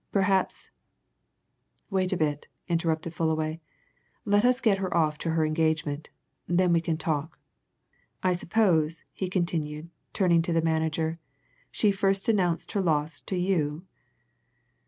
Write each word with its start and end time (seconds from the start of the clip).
Perhaps" 0.11 0.71
"Wait 1.91 2.11
a 2.11 2.17
bit," 2.17 2.47
interrupted 2.67 3.13
Fullaway. 3.13 3.59
"Let 4.25 4.43
us 4.45 4.59
get 4.59 4.79
her 4.79 4.91
off 4.97 5.19
to 5.19 5.29
her 5.29 5.45
engagement. 5.45 6.09
Then 6.47 6.73
we 6.73 6.81
can 6.81 6.97
talk. 6.97 7.37
I 8.23 8.33
suppose," 8.33 9.03
he 9.13 9.29
continued, 9.29 9.91
turning 10.11 10.41
to 10.41 10.53
the 10.53 10.61
manager, 10.63 11.19
"she 11.69 11.91
first 11.91 12.27
announced 12.27 12.71
her 12.71 12.81
loss 12.81 13.21
to 13.21 13.37
you?" 13.37 13.85